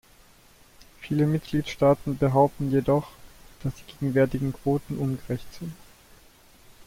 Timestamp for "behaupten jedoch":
2.17-3.07